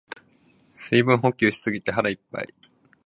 [0.73, 2.47] 水分補給しすぎて腹いっぱい